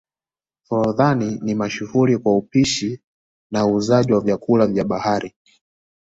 forodhani 0.67 1.39
ni 1.43 1.55
mashuhuri 1.55 2.17
kwa 2.17 2.37
upishi 2.37 3.01
na 3.51 3.65
uuzaji 3.65 4.13
wa 4.13 4.21
vyakupa 4.21 4.67
vya 4.67 4.83
bahari 4.83 5.33